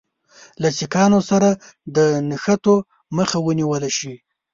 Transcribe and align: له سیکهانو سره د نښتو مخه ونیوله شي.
له 0.61 0.69
سیکهانو 0.77 1.19
سره 1.29 1.49
د 1.95 1.97
نښتو 2.29 2.75
مخه 3.17 3.37
ونیوله 3.41 3.89
شي. 3.97 4.13